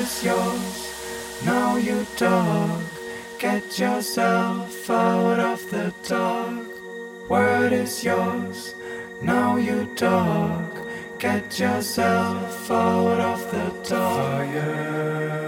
[0.00, 1.42] is yours?
[1.44, 2.82] Now you dog.
[3.38, 6.68] Get yourself out of the dark.
[7.28, 8.74] Word is yours.
[9.22, 10.70] Now you dog.
[11.18, 14.46] Get yourself out of the dark.
[14.48, 15.39] Fire.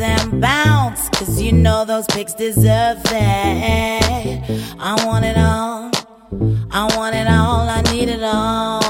[0.00, 1.08] and bounce.
[1.10, 4.42] Cause you know those pigs deserve that.
[4.78, 5.90] I want it all.
[6.70, 7.68] I want it all.
[7.68, 8.81] I need it all.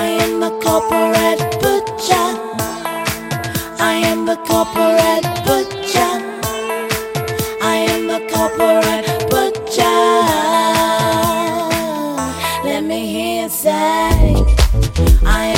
[0.00, 2.28] I am the corporate butcher.
[3.90, 6.12] I am the corporate butcher.
[7.60, 9.98] I am the corporate butcher.
[12.64, 13.74] Let me hear you say,
[15.26, 15.57] I am.